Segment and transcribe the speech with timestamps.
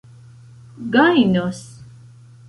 [0.95, 1.61] gajnos